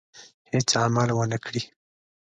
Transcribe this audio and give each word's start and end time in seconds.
هېڅ 0.51 0.69
عمل 0.83 1.09
ونه 1.15 1.37
کړي. 1.45 1.61